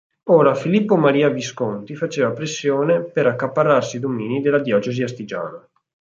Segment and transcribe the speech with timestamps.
[0.33, 5.63] Ora, Filippo Maria Visconti faceva pressione per accaparrarsi domini della diocesi astigiana.